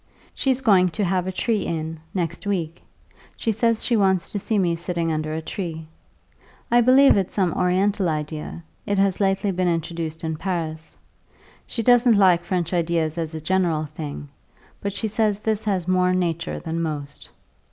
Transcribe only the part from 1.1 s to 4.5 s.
a tree in, next week; she says she wants to